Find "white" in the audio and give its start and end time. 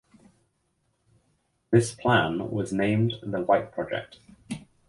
3.43-3.71